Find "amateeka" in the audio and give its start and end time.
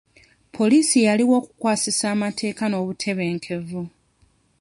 2.15-2.63